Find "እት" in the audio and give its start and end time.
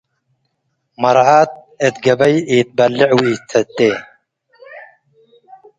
1.85-1.95